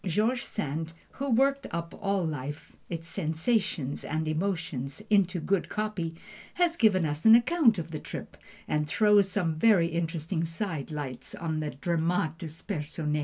[0.03, 6.15] George Sand, who worked up all life, its sensations and emotions, into good copy,
[6.55, 8.35] has given us an account of the trip,
[8.67, 13.19] that throws some very interesting side lights on the dramatis personæ.